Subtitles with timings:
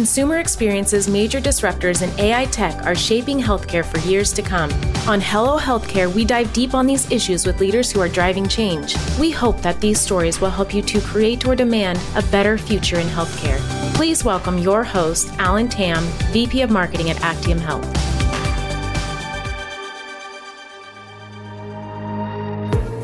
[0.00, 4.72] consumer experiences major disruptors in AI tech are shaping healthcare for years to come.
[5.06, 8.96] On Hello Healthcare, we dive deep on these issues with leaders who are driving change.
[9.18, 12.98] We hope that these stories will help you to create or demand a better future
[12.98, 13.58] in healthcare.
[13.94, 17.84] Please welcome your host, Alan Tam, VP of Marketing at Actium Health.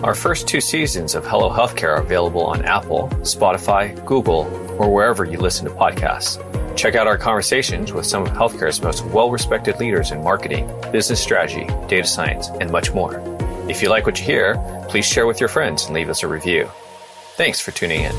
[0.03, 4.47] Our first two seasons of Hello Healthcare are available on Apple, Spotify, Google,
[4.79, 6.43] or wherever you listen to podcasts.
[6.77, 11.23] Check out our conversations with some of healthcare's most well respected leaders in marketing, business
[11.23, 13.19] strategy, data science, and much more.
[13.69, 14.57] If you like what you hear,
[14.89, 16.69] please share with your friends and leave us a review.
[17.37, 18.13] Thanks for tuning in.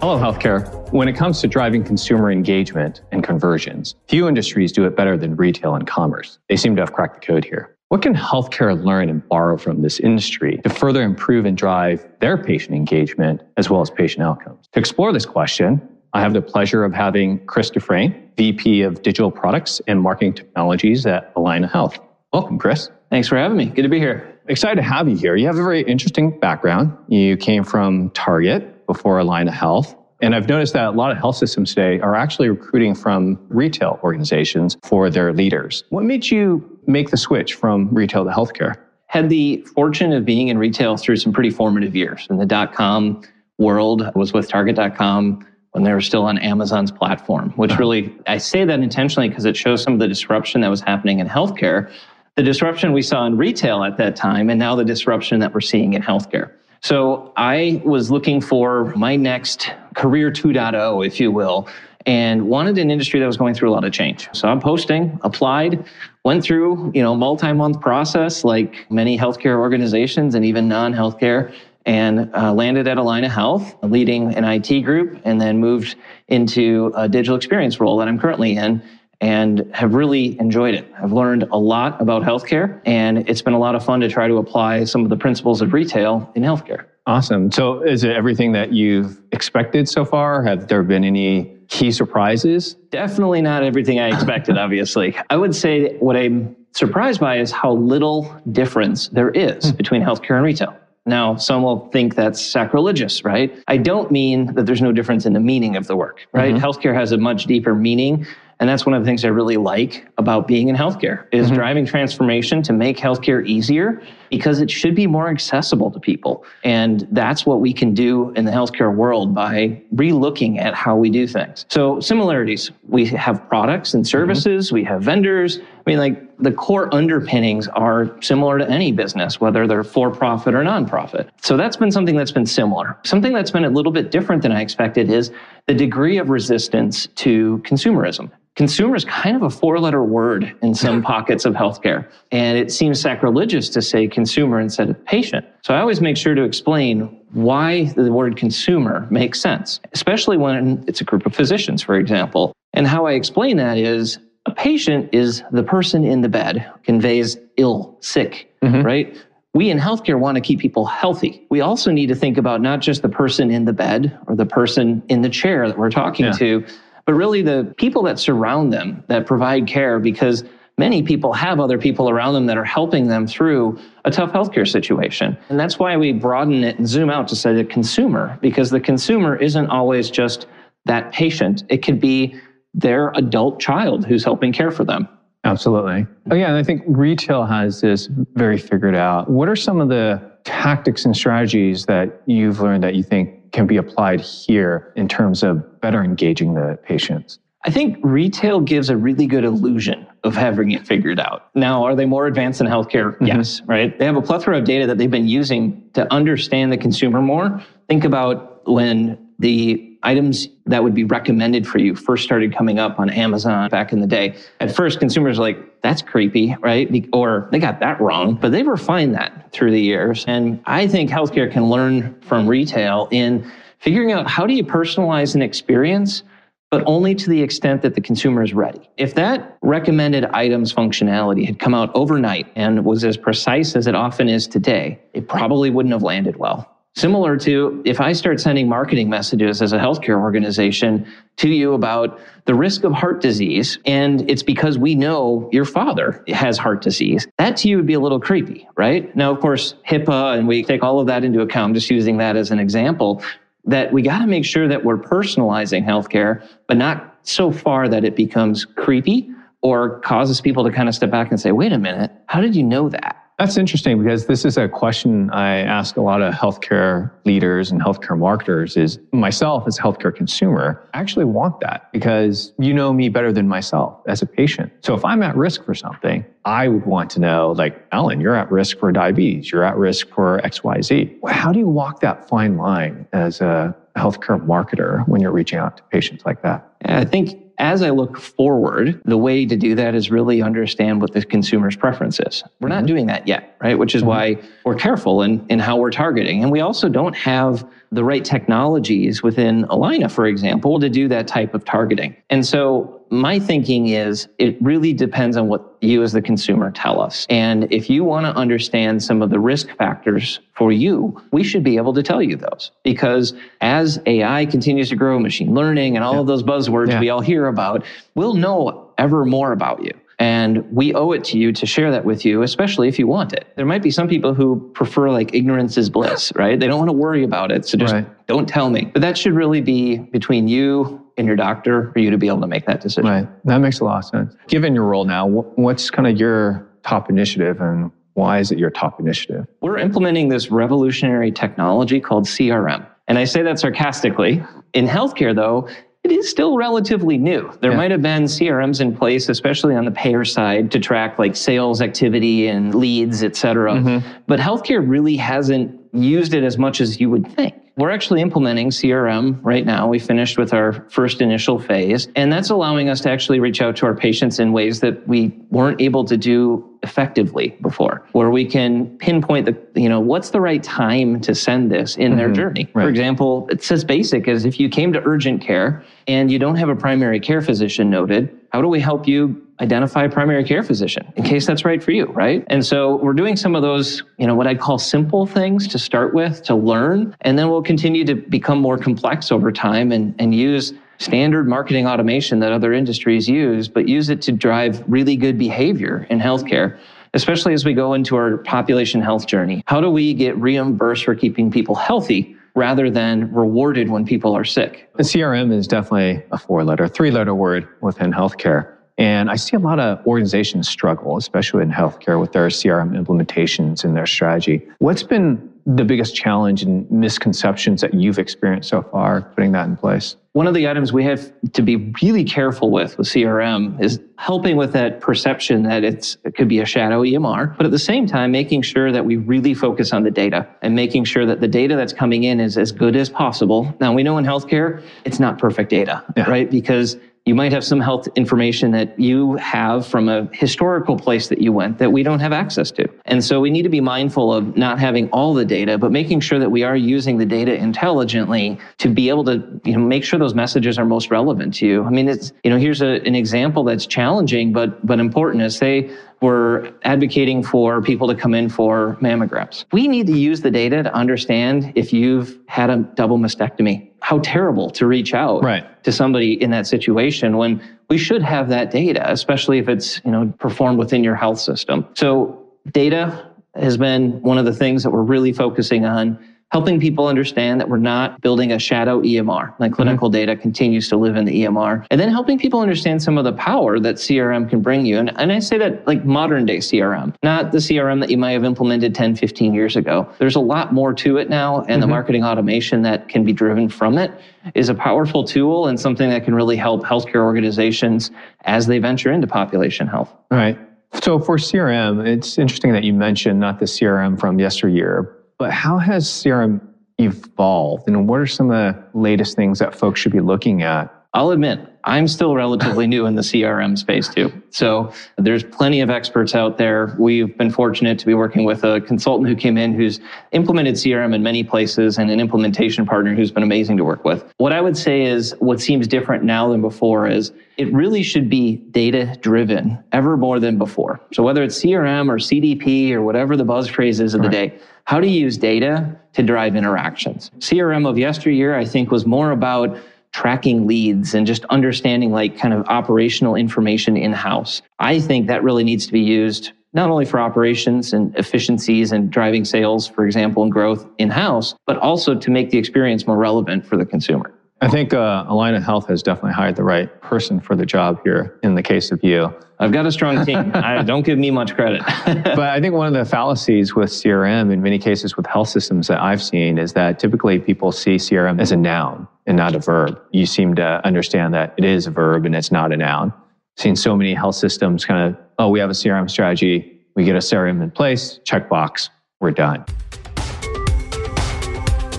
[0.00, 0.90] Hello, healthcare.
[0.90, 5.36] When it comes to driving consumer engagement and conversions, few industries do it better than
[5.36, 6.38] retail and commerce.
[6.48, 7.77] They seem to have cracked the code here.
[7.90, 12.36] What can healthcare learn and borrow from this industry to further improve and drive their
[12.36, 14.68] patient engagement as well as patient outcomes?
[14.72, 15.80] To explore this question,
[16.12, 21.06] I have the pleasure of having Chris Dufresne, VP of Digital Products and Marketing Technologies
[21.06, 21.98] at Allina Health.
[22.30, 22.90] Welcome, Chris.
[23.08, 23.64] Thanks for having me.
[23.64, 24.38] Good to be here.
[24.48, 25.34] Excited to have you here.
[25.34, 26.94] You have a very interesting background.
[27.08, 29.96] You came from Target before Allina Health.
[30.20, 34.00] And I've noticed that a lot of health systems today are actually recruiting from retail
[34.02, 35.84] organizations for their leaders.
[35.90, 38.76] What made you make the switch from retail to healthcare?
[39.06, 42.26] Had the fortune of being in retail through some pretty formative years.
[42.30, 43.22] In the dot com
[43.58, 47.80] world, I was with Target.com when they were still on Amazon's platform, which uh-huh.
[47.80, 51.20] really, I say that intentionally because it shows some of the disruption that was happening
[51.20, 51.92] in healthcare,
[52.34, 55.60] the disruption we saw in retail at that time, and now the disruption that we're
[55.60, 56.52] seeing in healthcare.
[56.80, 61.68] So I was looking for my next career 2.0, if you will,
[62.06, 64.28] and wanted an industry that was going through a lot of change.
[64.32, 65.84] So I'm posting, applied,
[66.24, 71.52] went through, you know, multi-month process like many healthcare organizations and even non-healthcare
[71.84, 75.96] and uh, landed at Allina Health, leading an IT group, and then moved
[76.28, 78.82] into a digital experience role that I'm currently in
[79.20, 80.90] and have really enjoyed it.
[81.02, 84.28] I've learned a lot about healthcare, and it's been a lot of fun to try
[84.28, 86.84] to apply some of the principles of retail in healthcare.
[87.06, 87.50] Awesome.
[87.50, 90.42] So, is it everything that you've expected so far?
[90.44, 92.74] Have there been any key surprises?
[92.90, 95.16] Definitely not everything I expected, obviously.
[95.30, 99.76] I would say what I'm surprised by is how little difference there is hmm.
[99.76, 100.76] between healthcare and retail.
[101.06, 103.58] Now, some will think that's sacrilegious, right?
[103.66, 106.54] I don't mean that there's no difference in the meaning of the work, right?
[106.54, 106.62] Mm-hmm.
[106.62, 108.26] Healthcare has a much deeper meaning
[108.60, 111.56] and that's one of the things I really like about being in healthcare is mm-hmm.
[111.56, 116.44] driving transformation to make healthcare easier because it should be more accessible to people.
[116.64, 121.10] And that's what we can do in the healthcare world by relooking at how we
[121.10, 121.66] do things.
[121.68, 124.74] So similarities, we have products and services, mm-hmm.
[124.76, 125.58] we have vendors.
[125.58, 130.54] I mean, like the core underpinnings are similar to any business, whether they're for profit
[130.54, 131.30] or nonprofit.
[131.40, 132.98] So that's been something that's been similar.
[133.04, 135.32] Something that's been a little bit different than I expected is
[135.66, 140.74] the degree of resistance to consumerism consumer is kind of a four letter word in
[140.74, 142.10] some pockets of healthcare.
[142.32, 145.46] And it seems sacrilegious to say consumer instead of patient.
[145.62, 146.96] So I always make sure to explain
[147.32, 152.52] why the word consumer makes sense, especially when it's a group of physicians, for example.
[152.72, 157.36] And how I explain that is a patient is the person in the bed, conveys
[157.56, 158.82] ill, sick, mm-hmm.
[158.82, 159.16] right?
[159.54, 161.46] We in healthcare want to keep people healthy.
[161.48, 164.46] We also need to think about not just the person in the bed or the
[164.46, 166.32] person in the chair that we're talking yeah.
[166.32, 166.66] to,
[167.06, 170.44] but really the people that surround them that provide care because
[170.78, 174.66] many people have other people around them that are helping them through a tough healthcare
[174.66, 175.36] situation.
[175.48, 178.80] And that's why we broaden it and zoom out to say the consumer, because the
[178.80, 180.46] consumer isn't always just
[180.86, 181.64] that patient.
[181.68, 182.40] It could be
[182.72, 185.08] their adult child who's helping care for them.
[185.44, 186.06] Absolutely.
[186.30, 186.48] Oh, yeah.
[186.48, 189.30] And I think retail has this very figured out.
[189.30, 193.66] What are some of the tactics and strategies that you've learned that you think can
[193.66, 197.38] be applied here in terms of better engaging the patients?
[197.64, 201.50] I think retail gives a really good illusion of having it figured out.
[201.54, 203.14] Now, are they more advanced than healthcare?
[203.14, 203.26] Mm-hmm.
[203.26, 203.98] Yes, right?
[203.98, 207.62] They have a plethora of data that they've been using to understand the consumer more.
[207.88, 213.00] Think about when the items that would be recommended for you first started coming up
[213.00, 214.36] on Amazon back in the day.
[214.60, 216.88] At first, consumers like, that's creepy, right?
[217.12, 220.24] Or they got that wrong, but they've refined that through the years.
[220.28, 225.34] And I think healthcare can learn from retail in figuring out how do you personalize
[225.34, 226.22] an experience
[226.70, 228.90] but only to the extent that the consumer is ready.
[228.96, 233.94] If that recommended items functionality had come out overnight and was as precise as it
[233.94, 236.74] often is today, it probably wouldn't have landed well.
[236.96, 241.06] Similar to if I start sending marketing messages as a healthcare organization
[241.36, 246.24] to you about the risk of heart disease, and it's because we know your father
[246.28, 249.14] has heart disease, that to you would be a little creepy, right?
[249.14, 252.36] Now, of course, HIPAA, and we take all of that into account, just using that
[252.36, 253.22] as an example
[253.68, 258.04] that we got to make sure that we're personalizing healthcare, but not so far that
[258.04, 259.30] it becomes creepy
[259.60, 262.56] or causes people to kind of step back and say, wait a minute, how did
[262.56, 263.17] you know that?
[263.38, 267.80] That's interesting because this is a question I ask a lot of healthcare leaders and
[267.80, 272.92] healthcare marketers is myself as a healthcare consumer I actually want that because you know
[272.92, 274.72] me better than myself as a patient.
[274.80, 278.34] So if I'm at risk for something, I would want to know like, Alan, you're
[278.34, 281.18] at risk for diabetes, you're at risk for XYZ.
[281.28, 285.76] How do you walk that fine line as a healthcare marketer when you're reaching out
[285.76, 286.68] to patients like that?
[286.84, 291.12] I think as I look forward, the way to do that is really understand what
[291.12, 292.44] the consumer's preference is.
[292.60, 292.86] We're not mm-hmm.
[292.86, 293.78] doing that yet, right?
[293.78, 294.08] Which is mm-hmm.
[294.08, 296.42] why we're careful in, in how we're targeting.
[296.42, 301.26] And we also don't have the right technologies within Allina, for example, to do that
[301.26, 302.16] type of targeting.
[302.30, 307.00] And so my thinking is it really depends on what you as the consumer tell
[307.00, 307.26] us.
[307.30, 311.62] And if you want to understand some of the risk factors for you, we should
[311.62, 316.04] be able to tell you those because as AI continues to grow, machine learning and
[316.04, 316.20] all yeah.
[316.20, 317.00] of those buzzwords yeah.
[317.00, 319.92] we all hear about, we'll know ever more about you.
[320.20, 323.32] And we owe it to you to share that with you, especially if you want
[323.32, 323.46] it.
[323.54, 326.58] There might be some people who prefer like ignorance is bliss, right?
[326.58, 327.66] They don't want to worry about it.
[327.66, 328.26] So just right.
[328.26, 328.90] don't tell me.
[328.92, 332.40] But that should really be between you and your doctor for you to be able
[332.40, 333.10] to make that decision.
[333.10, 333.44] Right.
[333.44, 334.34] That makes a lot of sense.
[334.48, 338.70] Given your role now, what's kind of your top initiative and why is it your
[338.70, 339.46] top initiative?
[339.60, 342.86] We're implementing this revolutionary technology called CRM.
[343.06, 344.42] And I say that sarcastically.
[344.74, 345.68] In healthcare, though,
[346.04, 347.52] it is still relatively new.
[347.60, 347.76] There yeah.
[347.76, 351.80] might have been CRMs in place, especially on the payer side, to track like sales
[351.80, 353.74] activity and leads, et cetera.
[353.74, 354.08] Mm-hmm.
[354.26, 357.54] But healthcare really hasn't used it as much as you would think.
[357.78, 359.86] We're actually implementing CRM right now.
[359.86, 363.76] We finished with our first initial phase, and that's allowing us to actually reach out
[363.76, 368.44] to our patients in ways that we weren't able to do effectively before, where we
[368.44, 372.18] can pinpoint the, you know, what's the right time to send this in mm-hmm.
[372.18, 372.68] their journey.
[372.74, 372.82] Right.
[372.82, 376.56] For example, it's as basic as if you came to urgent care and you don't
[376.56, 380.62] have a primary care physician noted, how do we help you identify a primary care
[380.62, 382.44] physician in case that's right for you, right?
[382.48, 385.78] And so we're doing some of those, you know, what I'd call simple things to
[385.78, 390.14] start with, to learn, and then we'll continue to become more complex over time and,
[390.18, 395.16] and use standard marketing automation that other industries use, but use it to drive really
[395.16, 396.78] good behavior in healthcare
[397.14, 399.62] especially as we go into our population health journey.
[399.66, 404.44] How do we get reimbursed for keeping people healthy rather than rewarded when people are
[404.44, 404.90] sick?
[404.96, 408.77] The CRM is definitely a four letter, three letter word within healthcare.
[408.98, 413.84] And I see a lot of organizations struggle, especially in healthcare, with their CRM implementations
[413.84, 414.66] and their strategy.
[414.78, 419.76] What's been the biggest challenge and misconceptions that you've experienced so far putting that in
[419.76, 420.16] place?
[420.32, 424.56] One of the items we have to be really careful with with CRM is helping
[424.56, 428.06] with that perception that it's it could be a shadow EMR, but at the same
[428.06, 431.48] time making sure that we really focus on the data and making sure that the
[431.48, 433.74] data that's coming in is as good as possible.
[433.80, 436.30] Now we know in healthcare it's not perfect data, yeah.
[436.30, 436.50] right?
[436.50, 436.96] Because
[437.28, 441.52] you might have some health information that you have from a historical place that you
[441.52, 442.88] went that we don't have access to.
[443.04, 446.20] And so we need to be mindful of not having all the data, but making
[446.20, 450.04] sure that we are using the data intelligently to be able to you know, make
[450.04, 451.84] sure those messages are most relevant to you.
[451.84, 455.54] I mean, it's, you know, here's a, an example that's challenging, but, but important is
[455.54, 459.64] say, we're advocating for people to come in for mammograms.
[459.72, 463.90] We need to use the data to understand if you've had a double mastectomy.
[464.00, 465.82] How terrible to reach out right.
[465.84, 470.10] to somebody in that situation when we should have that data, especially if it's, you
[470.10, 471.86] know, performed within your health system.
[471.94, 476.18] So data has been one of the things that we're really focusing on
[476.50, 479.54] helping people understand that we're not building a shadow EMR.
[479.58, 480.14] Like clinical mm-hmm.
[480.14, 481.86] data continues to live in the EMR.
[481.90, 484.98] And then helping people understand some of the power that CRM can bring you.
[484.98, 488.32] And, and I say that like modern day CRM, not the CRM that you might
[488.32, 490.08] have implemented 10, 15 years ago.
[490.18, 491.58] There's a lot more to it now.
[491.58, 491.80] And mm-hmm.
[491.82, 494.10] the marketing automation that can be driven from it
[494.54, 498.10] is a powerful tool and something that can really help healthcare organizations
[498.44, 500.14] as they venture into population health.
[500.30, 500.58] All right.
[501.02, 505.78] So for CRM, it's interesting that you mentioned not the CRM from yesteryear, but how
[505.78, 506.60] has CRM
[506.98, 507.86] evolved?
[507.86, 510.92] And what are some of the latest things that folks should be looking at?
[511.14, 514.30] I'll admit, I'm still relatively new in the CRM space too.
[514.50, 516.94] So there's plenty of experts out there.
[516.98, 520.00] We've been fortunate to be working with a consultant who came in who's
[520.32, 524.30] implemented CRM in many places and an implementation partner who's been amazing to work with.
[524.36, 528.28] What I would say is what seems different now than before is it really should
[528.28, 531.00] be data driven ever more than before.
[531.14, 534.30] So whether it's CRM or CDP or whatever the buzz phrase is of right.
[534.30, 537.30] the day, how to use data to drive interactions.
[537.38, 539.78] CRM of yesteryear, I think, was more about
[540.18, 544.62] tracking leads and just understanding like kind of operational information in house.
[544.80, 549.10] I think that really needs to be used not only for operations and efficiencies and
[549.10, 553.16] driving sales, for example, and growth in house, but also to make the experience more
[553.16, 554.34] relevant for the consumer.
[554.60, 558.40] I think uh, Allina Health has definitely hired the right person for the job here
[558.42, 559.32] in the case of you.
[559.60, 560.50] I've got a strong team.
[560.54, 561.82] I, don't give me much credit.
[562.06, 565.86] but I think one of the fallacies with CRM in many cases with health systems
[565.86, 569.60] that I've seen is that typically people see CRM as a noun and not a
[569.60, 570.00] verb.
[570.10, 573.12] You seem to understand that it is a verb and it's not a noun.
[573.58, 577.14] Seen so many health systems kind of, oh, we have a CRM strategy, we get
[577.14, 578.88] a CRM in place, checkbox,
[579.20, 579.64] we're done.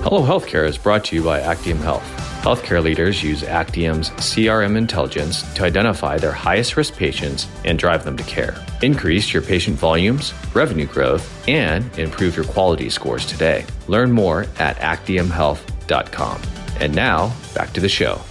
[0.02, 2.04] Hello Healthcare is brought to you by Actium Health.
[2.42, 8.16] Healthcare leaders use Actium's CRM intelligence to identify their highest risk patients and drive them
[8.18, 8.56] to care.
[8.82, 13.66] Increase your patient volumes, revenue growth, and improve your quality scores today.
[13.88, 16.59] Learn more at actiumhealth.com.
[16.80, 18.22] And now, back to the show.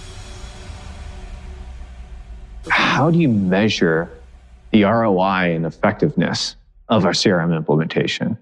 [2.69, 4.09] How do you measure
[4.71, 6.55] the ROI and effectiveness
[6.89, 8.37] of our CRM implementation?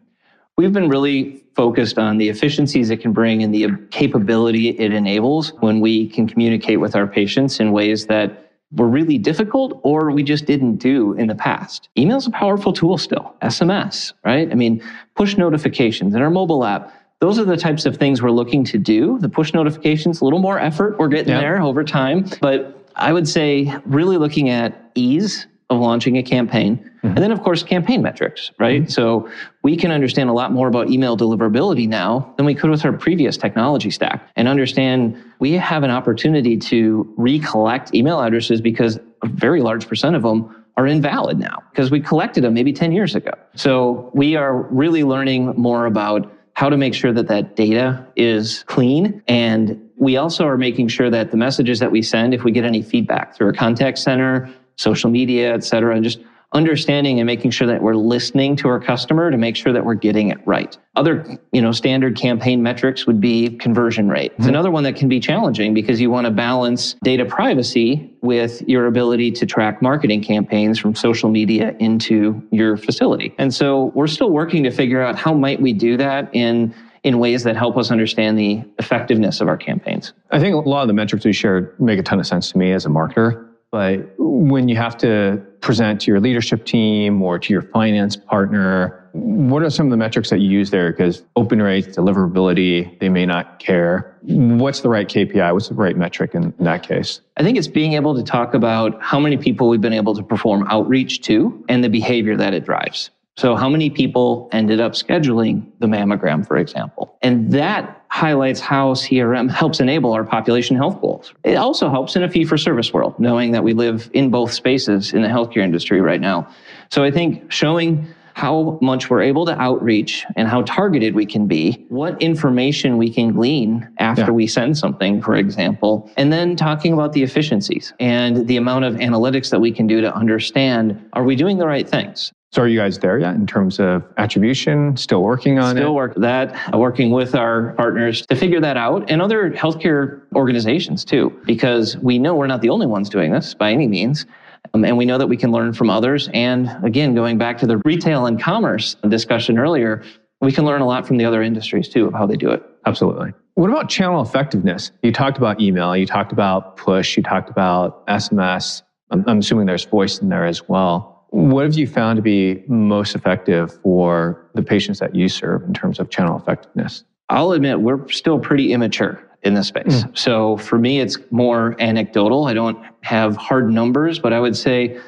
[0.57, 5.49] We've been really focused on the efficiencies it can bring and the capability it enables
[5.59, 10.23] when we can communicate with our patients in ways that were really difficult or we
[10.23, 11.89] just didn't do in the past.
[11.97, 13.35] Email is a powerful tool still.
[13.41, 14.51] SMS, right?
[14.51, 14.83] I mean,
[15.15, 16.93] push notifications in our mobile app.
[17.19, 19.17] Those are the types of things we're looking to do.
[19.19, 20.99] The push notifications, a little more effort.
[20.99, 21.41] We're getting yep.
[21.41, 22.25] there over time.
[22.41, 26.77] But I would say really looking at ease of launching a campaign.
[26.77, 27.07] Mm-hmm.
[27.07, 28.83] And then, of course, campaign metrics, right?
[28.83, 28.89] Mm-hmm.
[28.91, 29.29] So
[29.63, 32.93] we can understand a lot more about email deliverability now than we could with our
[32.93, 39.27] previous technology stack and understand we have an opportunity to recollect email addresses because a
[39.27, 43.15] very large percent of them are invalid now because we collected them maybe 10 years
[43.15, 43.31] ago.
[43.55, 48.63] So we are really learning more about how to make sure that that data is
[48.63, 49.21] clean.
[49.27, 52.65] And we also are making sure that the messages that we send, if we get
[52.65, 56.19] any feedback through a contact center, social media, et cetera, and just
[56.53, 59.93] understanding and making sure that we're listening to our customer to make sure that we're
[59.93, 60.77] getting it right.
[60.95, 64.31] Other, you know, standard campaign metrics would be conversion rate.
[64.31, 64.49] It's mm-hmm.
[64.49, 68.87] another one that can be challenging because you want to balance data privacy with your
[68.87, 73.35] ability to track marketing campaigns from social media into your facility.
[73.37, 76.73] And so we're still working to figure out how might we do that in
[77.03, 80.11] in ways that help us understand the effectiveness of our campaigns.
[80.31, 82.57] I think a lot of the metrics we shared make a ton of sense to
[82.57, 83.46] me as a marketer.
[83.71, 89.09] But when you have to present to your leadership team or to your finance partner,
[89.11, 90.91] what are some of the metrics that you use there?
[90.91, 94.17] Because open rates, deliverability, they may not care.
[94.21, 95.53] What's the right KPI?
[95.53, 97.21] What's the right metric in, in that case?
[97.35, 100.23] I think it's being able to talk about how many people we've been able to
[100.23, 103.09] perform outreach to and the behavior that it drives.
[103.37, 107.15] So how many people ended up scheduling the mammogram, for example?
[107.21, 111.33] And that highlights how CRM helps enable our population health goals.
[111.43, 114.53] It also helps in a fee for service world, knowing that we live in both
[114.53, 116.49] spaces in the healthcare industry right now.
[116.89, 121.47] So I think showing how much we're able to outreach and how targeted we can
[121.47, 124.29] be, what information we can glean after yeah.
[124.29, 128.95] we send something, for example, and then talking about the efficiencies and the amount of
[128.95, 132.31] analytics that we can do to understand are we doing the right things?
[132.51, 134.95] So are you guys there yet in terms of attribution?
[134.95, 135.81] Still working on Still it?
[135.81, 140.21] Still work that, uh, working with our partners to figure that out and other healthcare
[140.33, 144.25] organizations too, because we know we're not the only ones doing this by any means.
[144.73, 146.29] Um, and we know that we can learn from others.
[146.33, 150.03] And again, going back to the retail and commerce discussion earlier,
[150.41, 152.63] we can learn a lot from the other industries too of how they do it.
[152.85, 153.33] Absolutely.
[153.55, 154.91] What about channel effectiveness?
[155.01, 158.83] You talked about email, you talked about push, you talked about SMS.
[159.09, 161.16] I'm, I'm assuming there's voice in there as well.
[161.29, 165.73] What have you found to be most effective for the patients that you serve in
[165.73, 167.03] terms of channel effectiveness?
[167.29, 170.03] I'll admit we're still pretty immature in this space.
[170.03, 170.17] Mm.
[170.17, 172.45] So for me, it's more anecdotal.
[172.45, 174.99] I don't have hard numbers, but I would say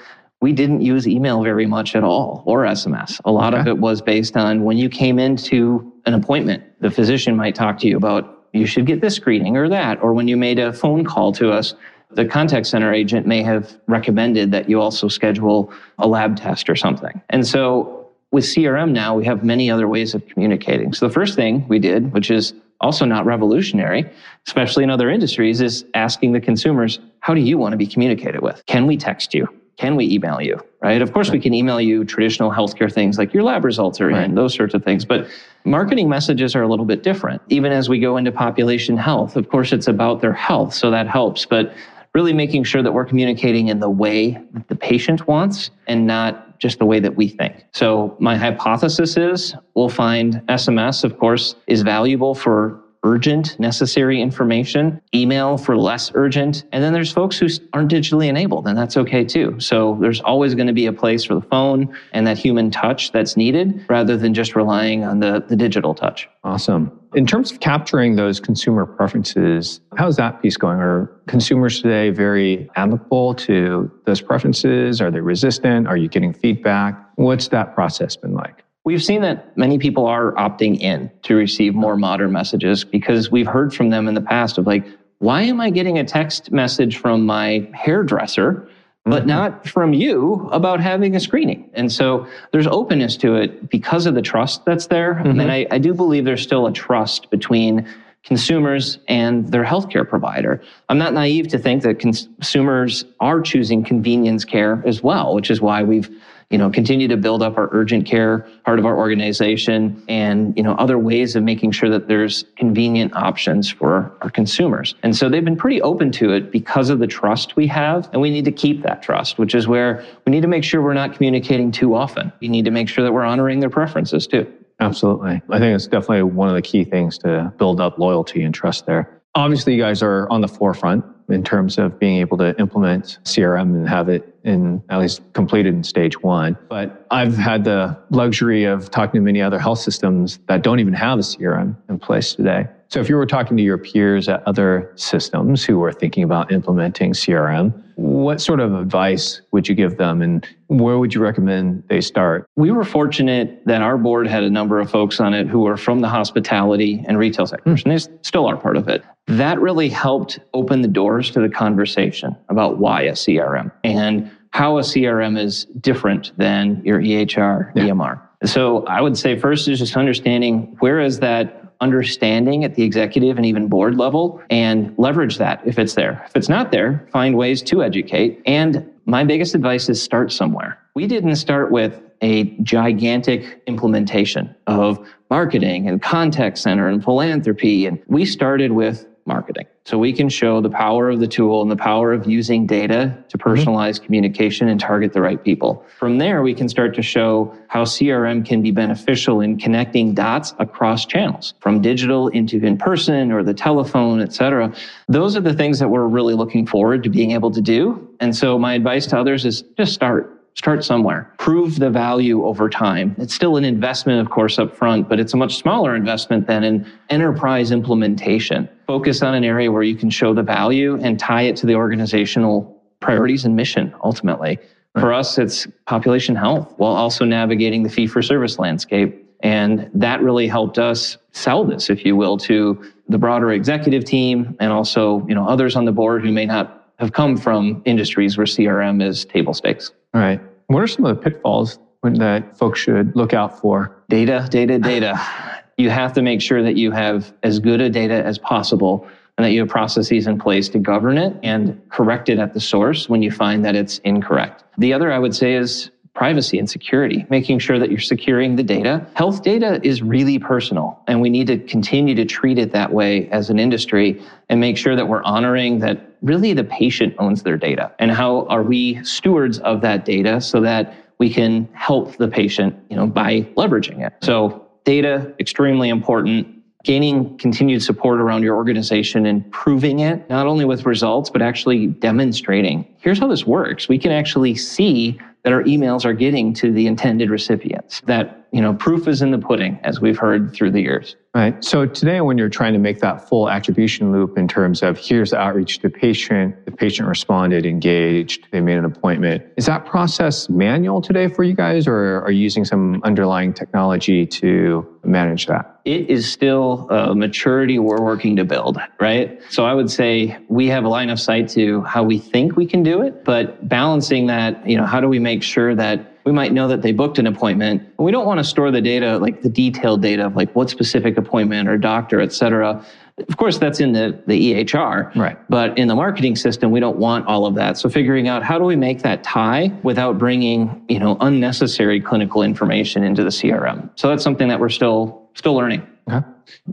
[0.41, 3.19] we didn't use email very much at all or SMS.
[3.25, 3.61] A lot okay.
[3.61, 7.77] of it was based on when you came into an appointment, the physician might talk
[7.79, 10.01] to you about you should get this screening or that.
[10.01, 11.75] Or when you made a phone call to us,
[12.11, 16.75] the contact center agent may have recommended that you also schedule a lab test or
[16.75, 17.21] something.
[17.29, 20.93] And so with CRM now, we have many other ways of communicating.
[20.93, 24.09] So the first thing we did, which is also not revolutionary,
[24.47, 28.41] especially in other industries, is asking the consumers, how do you want to be communicated
[28.41, 28.63] with?
[28.65, 29.47] Can we text you?
[29.77, 30.59] Can we email you?
[30.81, 31.01] Right?
[31.01, 34.25] Of course, we can email you traditional healthcare things like your lab results are right.
[34.25, 35.05] in, those sorts of things.
[35.05, 35.27] But
[35.63, 37.41] marketing messages are a little bit different.
[37.49, 40.73] Even as we go into population health, of course, it's about their health.
[40.73, 41.45] So that helps.
[41.45, 41.73] But
[42.13, 46.59] really making sure that we're communicating in the way that the patient wants and not
[46.59, 47.65] just the way that we think.
[47.71, 55.01] So my hypothesis is we'll find SMS, of course, is valuable for urgent, necessary information,
[55.13, 56.65] email for less urgent.
[56.71, 59.59] And then there's folks who aren't digitally enabled, and that's okay too.
[59.59, 63.11] So there's always going to be a place for the phone and that human touch
[63.11, 66.27] that's needed rather than just relying on the, the digital touch.
[66.43, 66.91] Awesome.
[67.15, 70.77] In terms of capturing those consumer preferences, how's that piece going?
[70.79, 75.01] Are consumers today very amicable to those preferences?
[75.01, 75.87] Are they resistant?
[75.87, 76.95] Are you getting feedback?
[77.15, 78.38] What's that process been like?
[78.85, 83.47] We've seen that many people are opting in to receive more modern messages because we've
[83.47, 84.85] heard from them in the past of like,
[85.19, 88.69] why am I getting a text message from my hairdresser,
[89.03, 89.27] but mm-hmm.
[89.27, 91.69] not from you about having a screening?
[91.73, 95.15] And so there's openness to it because of the trust that's there.
[95.15, 95.39] Mm-hmm.
[95.41, 97.85] And I, I do believe there's still a trust between
[98.23, 100.61] consumers and their healthcare provider.
[100.87, 105.61] I'm not naive to think that consumers are choosing convenience care as well, which is
[105.61, 106.09] why we've
[106.49, 110.63] you know, continue to build up our urgent care part of our organization and, you
[110.63, 114.95] know, other ways of making sure that there's convenient options for our consumers.
[115.03, 118.09] And so they've been pretty open to it because of the trust we have.
[118.11, 120.81] And we need to keep that trust, which is where we need to make sure
[120.81, 122.33] we're not communicating too often.
[122.41, 124.51] We need to make sure that we're honoring their preferences too.
[124.79, 125.41] Absolutely.
[125.49, 128.85] I think it's definitely one of the key things to build up loyalty and trust
[128.85, 129.21] there.
[129.35, 133.75] Obviously, you guys are on the forefront in terms of being able to implement CRM
[133.75, 136.57] and have it in at least completed in stage one.
[136.69, 140.93] But I've had the luxury of talking to many other health systems that don't even
[140.93, 142.67] have a CRM in place today.
[142.87, 146.51] So if you were talking to your peers at other systems who were thinking about
[146.51, 151.83] implementing CRM, what sort of advice would you give them and where would you recommend
[151.89, 152.45] they start?
[152.55, 155.75] We were fortunate that our board had a number of folks on it who were
[155.75, 157.89] from the hospitality and retail sectors, hmm.
[157.89, 159.03] and they still are part of it.
[159.27, 164.77] That really helped open the doors to the conversation about why a CRM and how
[164.77, 167.83] a CRM is different than your EHR, yeah.
[167.83, 168.21] EMR.
[168.45, 173.37] So I would say first is just understanding where is that understanding at the executive
[173.37, 176.23] and even board level and leverage that if it's there.
[176.27, 178.41] If it's not there, find ways to educate.
[178.45, 180.77] And my biggest advice is start somewhere.
[180.93, 187.85] We didn't start with a gigantic implementation of marketing and contact center and philanthropy.
[187.85, 189.65] And we started with marketing.
[189.85, 193.17] So we can show the power of the tool and the power of using data
[193.29, 193.49] to mm-hmm.
[193.49, 194.05] personalize mm-hmm.
[194.05, 195.85] communication and target the right people.
[195.97, 200.53] From there, we can start to show how CRM can be beneficial in connecting dots
[200.59, 204.73] across channels, from digital into in person or the telephone, et cetera.
[205.07, 208.07] Those are the things that we're really looking forward to being able to do.
[208.19, 210.35] And so my advice to others is just start.
[210.55, 211.31] Start somewhere.
[211.37, 213.15] Prove the value over time.
[213.17, 216.65] It's still an investment, of course, up front, but it's a much smaller investment than
[216.65, 218.67] an enterprise implementation.
[218.89, 221.75] Focus on an area where you can show the value and tie it to the
[221.75, 224.57] organizational priorities and mission ultimately.
[224.95, 225.01] Right.
[225.01, 229.23] For us, it's population health while also navigating the fee for service landscape.
[229.41, 234.57] And that really helped us sell this, if you will, to the broader executive team
[234.59, 238.39] and also, you know, others on the board who may not have come from industries
[238.39, 239.91] where CRM is table stakes.
[240.15, 240.41] All right.
[240.65, 244.03] What are some of the pitfalls that folks should look out for?
[244.09, 245.13] Data, data, data.
[245.79, 249.45] you have to make sure that you have as good a data as possible and
[249.45, 253.07] that you have processes in place to govern it and correct it at the source
[253.07, 254.65] when you find that it's incorrect.
[254.77, 258.63] The other I would say is privacy and security, making sure that you're securing the
[258.63, 259.07] data.
[259.13, 263.29] Health data is really personal, and we need to continue to treat it that way
[263.29, 267.55] as an industry and make sure that we're honoring that really the patient owns their
[267.55, 272.27] data and how are we stewards of that data so that we can help the
[272.27, 276.47] patient you know by leveraging it so data extremely important.
[276.83, 281.87] Gaining continued support around your organization and proving it not only with results but actually
[281.87, 283.87] demonstrating here's how this works.
[283.87, 288.01] We can actually see that our emails are getting to the intended recipients.
[288.07, 291.63] That you know proof is in the pudding as we've heard through the years Right.
[291.63, 295.29] So today, when you're trying to make that full attribution loop in terms of here's
[295.29, 299.85] the outreach to the patient, the patient responded, engaged, they made an appointment, is that
[299.85, 305.45] process manual today for you guys, or are you using some underlying technology to manage
[305.45, 305.81] that?
[305.85, 309.39] It is still a maturity we're working to build, right?
[309.51, 312.65] So I would say we have a line of sight to how we think we
[312.65, 316.35] can do it, but balancing that, you know, how do we make sure that we
[316.35, 317.81] might know that they booked an appointment.
[317.97, 321.17] We don't want to store the data, like the detailed data of like what specific
[321.17, 322.85] appointment or doctor, et cetera.
[323.17, 325.15] Of course, that's in the, the EHR.
[325.15, 325.39] Right.
[325.49, 327.79] But in the marketing system, we don't want all of that.
[327.79, 332.43] So figuring out how do we make that tie without bringing, you know, unnecessary clinical
[332.43, 333.89] information into the CRM.
[333.95, 335.81] So that's something that we're still still learning.
[336.07, 336.23] Okay.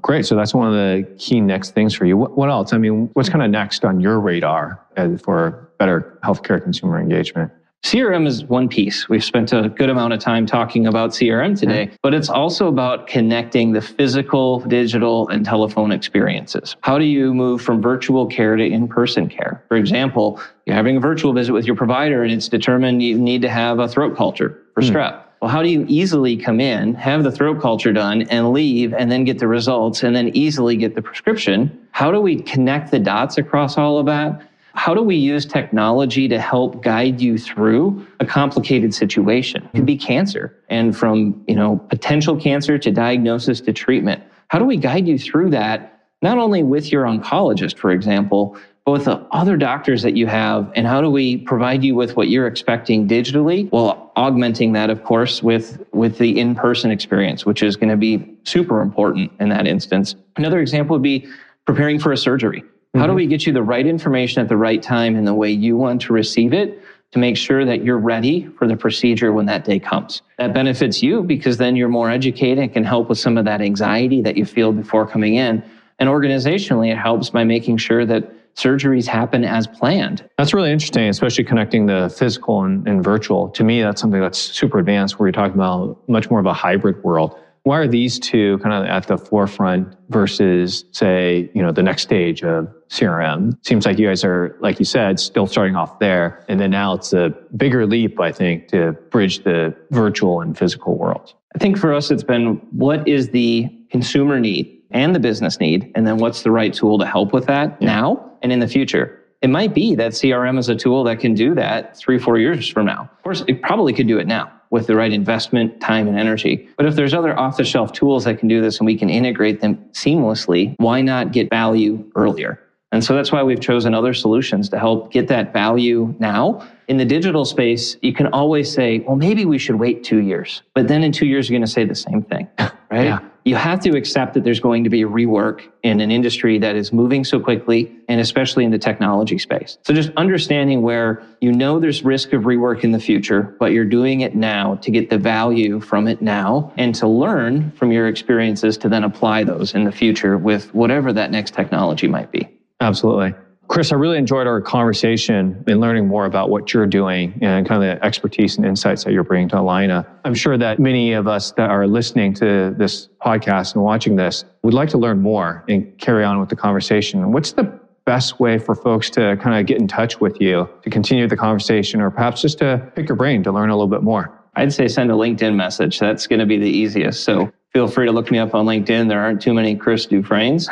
[0.02, 0.26] Great.
[0.26, 2.18] So that's one of the key next things for you.
[2.18, 2.74] What, what else?
[2.74, 7.50] I mean, what's kind of next on your radar uh, for better healthcare consumer engagement?
[7.86, 9.08] CRM is one piece.
[9.08, 13.06] We've spent a good amount of time talking about CRM today, but it's also about
[13.06, 16.74] connecting the physical, digital, and telephone experiences.
[16.80, 19.62] How do you move from virtual care to in person care?
[19.68, 23.42] For example, you're having a virtual visit with your provider and it's determined you need
[23.42, 24.90] to have a throat culture for mm.
[24.90, 25.22] strep.
[25.40, 29.12] Well, how do you easily come in, have the throat culture done, and leave, and
[29.12, 31.86] then get the results, and then easily get the prescription?
[31.92, 34.42] How do we connect the dots across all of that?
[34.76, 39.64] How do we use technology to help guide you through a complicated situation?
[39.64, 44.22] It could be cancer and from, you know, potential cancer to diagnosis to treatment.
[44.48, 46.04] How do we guide you through that?
[46.22, 50.70] Not only with your oncologist, for example, but with the other doctors that you have,
[50.76, 55.02] and how do we provide you with what you're expecting digitally while augmenting that, of
[55.02, 59.66] course, with, with the in-person experience, which is going to be super important in that
[59.66, 60.14] instance.
[60.36, 61.26] Another example would be
[61.64, 62.62] preparing for a surgery.
[62.96, 63.02] Mm-hmm.
[63.02, 63.16] How do mm-hmm.
[63.16, 66.00] we get you the right information at the right time in the way you want
[66.02, 66.82] to receive it
[67.12, 70.22] to make sure that you're ready for the procedure when that day comes?
[70.38, 73.60] That benefits you because then you're more educated and can help with some of that
[73.60, 75.62] anxiety that you feel before coming in.
[75.98, 80.26] And organizationally, it helps by making sure that surgeries happen as planned.
[80.38, 83.50] That's really interesting, especially connecting the physical and, and virtual.
[83.50, 86.54] To me, that's something that's super advanced where you're talking about much more of a
[86.54, 91.72] hybrid world why are these two kind of at the forefront versus say you know
[91.72, 95.74] the next stage of crm seems like you guys are like you said still starting
[95.74, 100.40] off there and then now it's a bigger leap i think to bridge the virtual
[100.40, 101.34] and physical world.
[101.54, 105.90] i think for us it's been what is the consumer need and the business need
[105.94, 107.86] and then what's the right tool to help with that yeah.
[107.86, 111.34] now and in the future it might be that crm is a tool that can
[111.34, 114.50] do that three four years from now of course it probably could do it now
[114.70, 116.68] with the right investment, time, and energy.
[116.76, 119.10] But if there's other off the shelf tools that can do this and we can
[119.10, 122.60] integrate them seamlessly, why not get value earlier?
[122.96, 126.66] And so that's why we've chosen other solutions to help get that value now.
[126.88, 130.62] In the digital space, you can always say, well, maybe we should wait two years.
[130.72, 132.48] But then in two years, you're going to say the same thing,
[132.90, 133.04] right?
[133.04, 136.74] Yeah you have to accept that there's going to be rework in an industry that
[136.74, 139.78] is moving so quickly and especially in the technology space.
[139.86, 143.84] So just understanding where you know there's risk of rework in the future, but you're
[143.84, 148.08] doing it now to get the value from it now and to learn from your
[148.08, 152.55] experiences to then apply those in the future with whatever that next technology might be.
[152.80, 153.34] Absolutely.
[153.68, 157.82] Chris, I really enjoyed our conversation and learning more about what you're doing and kind
[157.82, 160.06] of the expertise and insights that you're bringing to Allina.
[160.24, 164.44] I'm sure that many of us that are listening to this podcast and watching this
[164.62, 167.32] would like to learn more and carry on with the conversation.
[167.32, 167.64] What's the
[168.04, 171.36] best way for folks to kind of get in touch with you to continue the
[171.36, 174.32] conversation or perhaps just to pick your brain to learn a little bit more?
[174.54, 175.98] I'd say send a LinkedIn message.
[175.98, 177.24] That's going to be the easiest.
[177.24, 179.06] So feel free to look me up on LinkedIn.
[179.06, 180.66] There aren't too many Chris Dufresnes.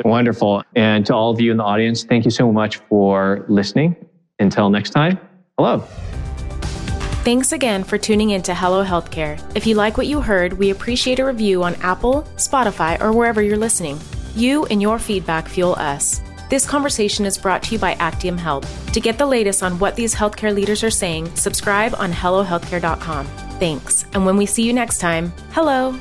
[0.06, 0.62] Wonderful.
[0.74, 3.94] And to all of you in the audience, thank you so much for listening.
[4.38, 5.18] Until next time,
[5.58, 5.80] hello.
[7.26, 9.38] Thanks again for tuning in to Hello Healthcare.
[9.54, 13.42] If you like what you heard, we appreciate a review on Apple, Spotify, or wherever
[13.42, 14.00] you're listening.
[14.34, 16.22] You and your feedback fuel us.
[16.48, 18.66] This conversation is brought to you by Actium Health.
[18.92, 23.26] To get the latest on what these healthcare leaders are saying, subscribe on HelloHealthcare.com.
[23.58, 24.06] Thanks.
[24.14, 25.94] And when we see you next time, hello.